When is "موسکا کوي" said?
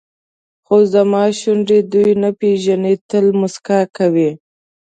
3.39-4.31